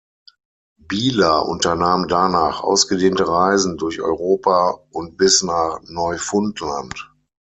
Bieler 0.79 1.47
unternahm 1.47 2.07
danach 2.07 2.63
ausgedehnte 2.63 3.27
Reisen 3.27 3.77
durch 3.77 4.01
Europa 4.01 4.79
und 4.89 5.15
bis 5.15 5.43
nach 5.43 5.79
Neufundland. 5.83 7.13